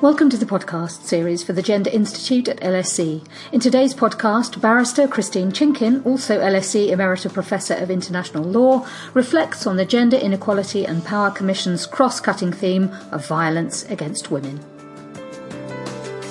[0.00, 3.24] Welcome to the podcast series for the Gender Institute at LSE.
[3.52, 9.76] In today's podcast, barrister Christine Chinkin, also LSE Emerita Professor of International Law, reflects on
[9.76, 14.58] the Gender Inequality and Power Commission's cross cutting theme of violence against women.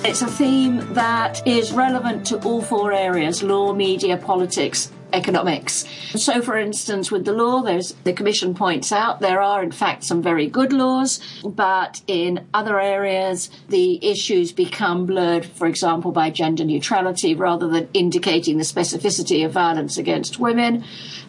[0.04, 5.86] It's a theme that is relevant to all four areas law, media, politics, economics.
[6.16, 10.20] So, for instance, with the law, the Commission points out there are, in fact, some
[10.20, 16.64] very good laws, but in other areas, the issues become blurred, for example, by gender
[16.64, 20.84] neutrality rather than indicating the specificity of violence against women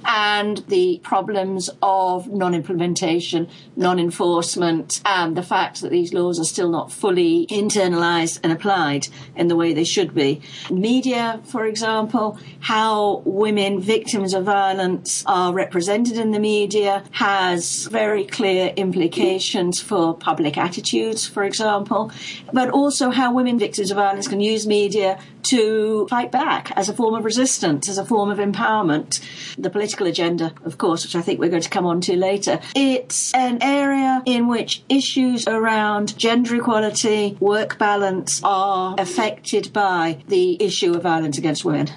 [0.06, 6.46] and the problems of non implementation, non enforcement, and the fact that these laws are
[6.46, 10.42] still not fully internalized and applied in the way they should be.
[10.70, 18.26] Media, for example, how women victims of violence are represented in the media has very
[18.26, 22.12] clear implications for public attitudes, for example,
[22.52, 26.94] but also how women victims of violence can use media to fight back as a
[26.94, 29.22] form of resistance, as a form of empowerment.
[29.58, 32.60] The political agenda, of course, which I think we're going to come on to later.
[32.76, 40.62] It's an area in which issues around gender equality, work balance are affected by the
[40.64, 41.90] issue of violence against women.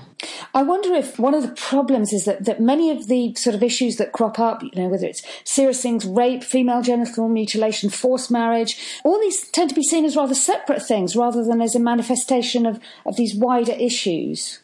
[0.54, 3.62] I wonder if one of the problems is that, that many of the sort of
[3.62, 8.30] issues that crop up, you know, whether it's serious things, rape, female genital mutilation, forced
[8.30, 11.80] marriage, all these tend to be seen as rather separate things rather than as a
[11.80, 14.60] manifestation of, of these wider issues.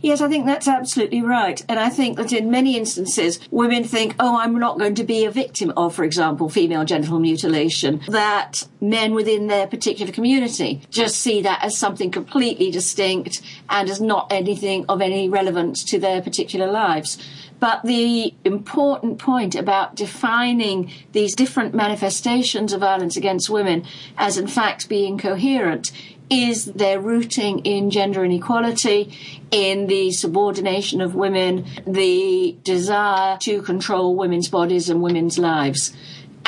[0.00, 1.64] Yes, I think that's absolutely right.
[1.68, 5.24] And I think that in many instances, women think, oh, I'm not going to be
[5.24, 8.00] a victim of, for example, female genital mutilation.
[8.08, 14.00] That men within their particular community just see that as something completely distinct and as
[14.00, 17.18] not anything of any relevance to their particular lives.
[17.58, 23.84] But the important point about defining these different manifestations of violence against women
[24.18, 25.90] as in fact being coherent
[26.28, 29.12] is their rooting in gender inequality,
[29.50, 35.92] in the subordination of women, the desire to control women's bodies and women's lives.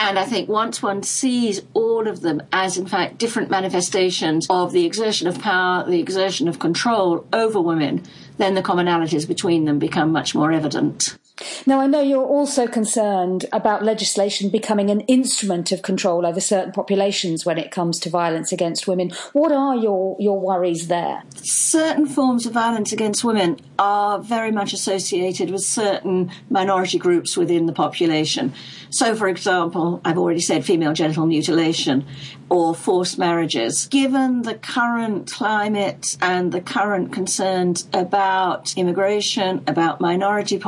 [0.00, 4.70] And I think once one sees all of them as, in fact, different manifestations of
[4.70, 8.04] the exertion of power, the exertion of control over women,
[8.36, 11.18] then the commonalities between them become much more evident.
[11.66, 16.72] Now, I know you're also concerned about legislation becoming an instrument of control over certain
[16.72, 19.12] populations when it comes to violence against women.
[19.32, 21.22] What are your, your worries there?
[21.36, 27.66] Certain forms of violence against women are very much associated with certain minority groups within
[27.66, 28.52] the population.
[28.90, 32.06] So, for example, I've already said female genital mutilation
[32.50, 33.86] or forced marriages.
[33.88, 40.58] Given the current climate and the current concerns about immigration, about minority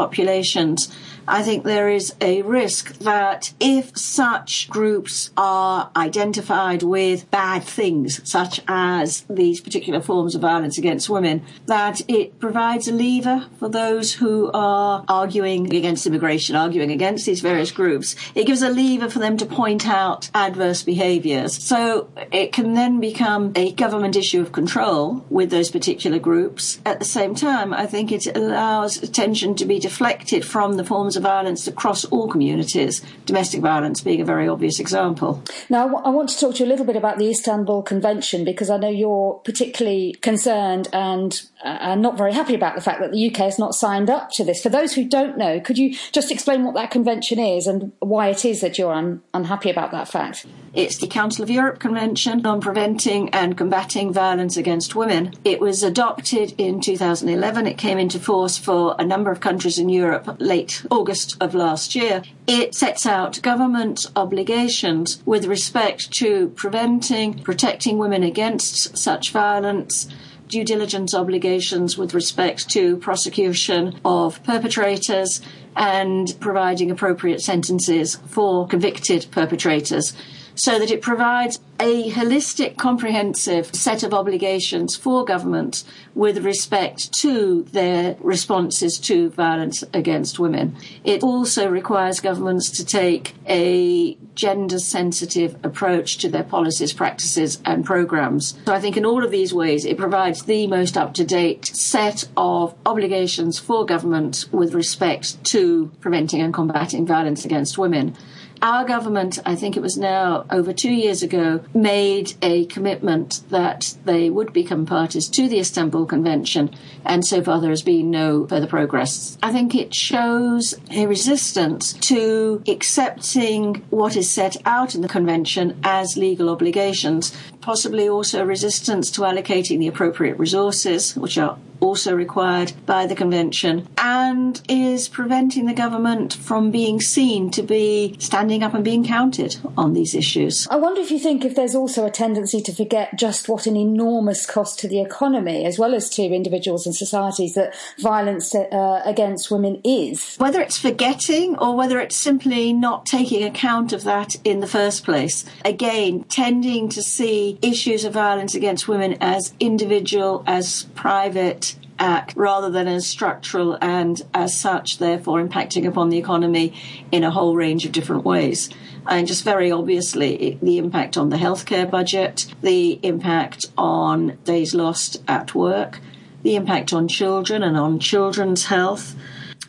[1.28, 8.20] I think there is a risk that if such groups are identified with bad things,
[8.28, 13.68] such as these particular forms of violence against women, that it provides a lever for
[13.68, 18.16] those who are arguing against immigration, arguing against these various groups.
[18.34, 21.54] It gives a lever for them to point out adverse behaviours.
[21.62, 26.80] So it can then become a government issue of control with those particular groups.
[26.84, 31.16] At the same time, I think it allows attention to be deflected from the forms
[31.16, 35.42] of violence across all communities, domestic violence being a very obvious example.
[35.68, 38.68] Now, I want to talk to you a little bit about the Istanbul Convention because
[38.68, 43.30] I know you're particularly concerned and uh, not very happy about the fact that the
[43.30, 44.62] UK has not signed up to this.
[44.62, 48.28] For those who don't know, could you just explain what that convention is and why
[48.28, 50.46] it is that you're un- unhappy about that fact?
[50.72, 55.34] It's the Council of Europe Convention on Preventing and Combating Violence Against Women.
[55.42, 57.66] It was adopted in 2011.
[57.66, 61.96] It came into force for a number of countries in Europe late August of last
[61.96, 62.22] year.
[62.46, 70.06] It sets out government obligations with respect to preventing, protecting women against such violence
[70.46, 75.40] due diligence obligations with respect to prosecution of perpetrators
[75.74, 80.14] and providing appropriate sentences for convicted perpetrators
[80.60, 87.62] so that it provides a holistic, comprehensive set of obligations for governments with respect to
[87.72, 90.76] their responses to violence against women.
[91.02, 97.82] It also requires governments to take a gender sensitive approach to their policies, practices, and
[97.82, 98.58] programs.
[98.66, 101.64] So I think in all of these ways, it provides the most up to date
[101.64, 108.14] set of obligations for government with respect to preventing and combating violence against women.
[108.62, 113.94] Our government, I think it was now over two years ago, made a commitment that
[114.04, 116.70] they would become parties to the Istanbul Convention,
[117.06, 119.38] and so far there has been no further progress.
[119.42, 125.80] I think it shows a resistance to accepting what is set out in the Convention
[125.82, 132.72] as legal obligations, possibly also resistance to allocating the appropriate resources, which are also required
[132.86, 138.74] by the convention, and is preventing the government from being seen to be standing up
[138.74, 140.66] and being counted on these issues.
[140.70, 143.76] I wonder if you think if there's also a tendency to forget just what an
[143.76, 149.02] enormous cost to the economy, as well as to individuals and societies, that violence uh,
[149.04, 150.36] against women is.
[150.36, 155.04] Whether it's forgetting or whether it's simply not taking account of that in the first
[155.04, 155.44] place.
[155.64, 161.69] Again, tending to see issues of violence against women as individual, as private,
[162.00, 166.72] act rather than as structural and as such, therefore, impacting upon the economy
[167.12, 168.70] in a whole range of different ways.
[169.06, 175.22] And just very obviously, the impact on the healthcare budget, the impact on days lost
[175.28, 176.00] at work,
[176.42, 179.14] the impact on children and on children's health,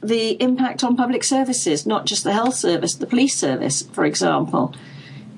[0.01, 4.73] the impact on public services, not just the health service, the police service, for example.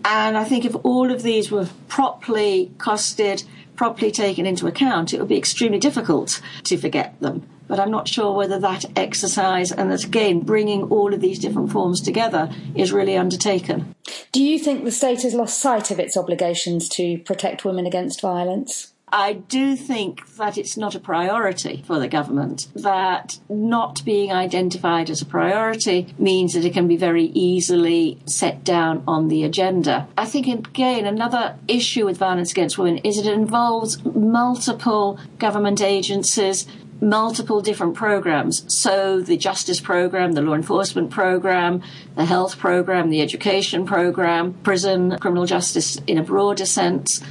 [0.06, 3.44] And I think if all of these were properly costed
[3.76, 7.48] properly taken into account, it would be extremely difficult to forget them.
[7.68, 11.72] But I'm not sure whether that exercise and that again bringing all of these different
[11.72, 13.96] forms together is really undertaken.
[14.32, 18.22] Do you think the state has lost sight of its obligations to protect women against
[18.22, 18.93] violence?
[19.16, 25.12] I do think that it's not a priority for the government, that not being identified
[25.12, 30.08] as a priority means that it can be very easily set down on the agenda.
[30.18, 36.66] I think, again, another issue with violence against women is it involves multiple government agencies
[37.00, 38.64] multiple different programs.
[38.74, 41.84] So the justice program, the law enforcement program,
[42.16, 47.22] the health program, the education program, prison, criminal justice in a broader sense.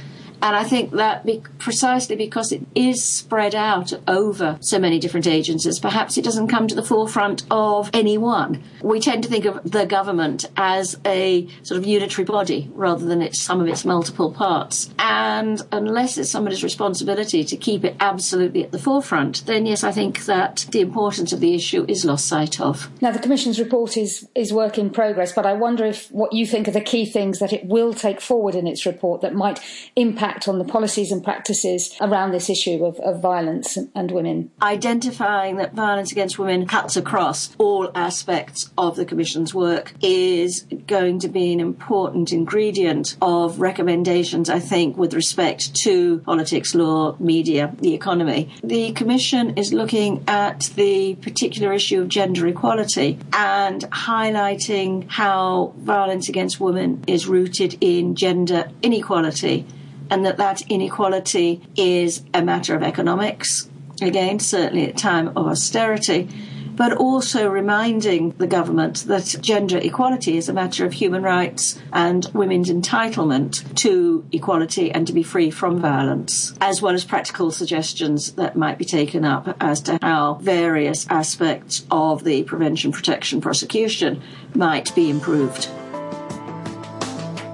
[0.43, 5.25] And I think that be- precisely because it is spread out over so many different
[5.25, 8.61] agencies, perhaps it doesn't come to the forefront of any one.
[8.81, 13.21] We tend to think of the government as a sort of unitary body rather than
[13.21, 14.89] its some of its multiple parts.
[14.99, 19.93] And unless it's somebody's responsibility to keep it absolutely at the forefront, then yes, I
[19.93, 22.89] think that the importance of the issue is lost sight of.
[23.01, 26.45] Now, the Commission's report is, is work in progress, but I wonder if what you
[26.45, 29.61] think are the key things that it will take forward in its report that might
[29.95, 34.51] impact impact on the policies and practices around this issue of, of violence and women?
[34.61, 41.19] Identifying that violence against women cuts across all aspects of the Commission's work is going
[41.19, 47.73] to be an important ingredient of recommendations, I think, with respect to politics, law, media,
[47.79, 48.51] the economy.
[48.63, 56.27] The Commission is looking at the particular issue of gender equality and highlighting how violence
[56.27, 59.65] against women is rooted in gender inequality
[60.13, 63.67] and that that inequality is a matter of economics,
[63.99, 66.29] again, certainly at time of austerity,
[66.75, 72.29] but also reminding the government that gender equality is a matter of human rights and
[72.31, 78.33] women's entitlement to equality and to be free from violence, as well as practical suggestions
[78.33, 84.21] that might be taken up as to how various aspects of the prevention, protection, prosecution
[84.53, 85.69] might be improved.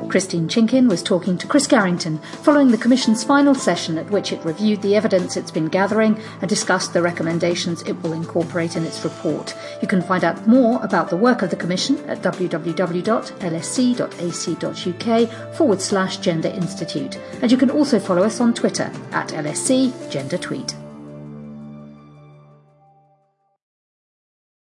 [0.09, 4.43] Christine Chinkin was talking to Chris Garrington following the Commission's final session at which it
[4.43, 9.03] reviewed the evidence it's been gathering and discussed the recommendations it will incorporate in its
[9.03, 9.55] report.
[9.81, 12.75] You can find out more about the work of the Commission at www.lse.ac.uk
[15.55, 17.17] forward slash Gender Institute.
[17.41, 20.75] And you can also follow us on Twitter at LSE Gender Tweet.